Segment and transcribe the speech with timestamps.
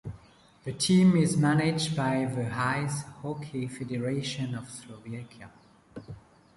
[0.63, 5.51] The team is managed by the Ice Hockey Federation of Slovakia.